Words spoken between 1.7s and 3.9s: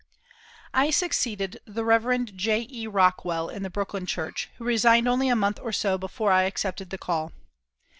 Rev. J.E. Rockwell in the